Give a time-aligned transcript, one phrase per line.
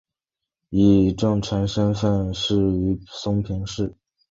[0.69, 3.95] 以重臣身份仕于松平氏。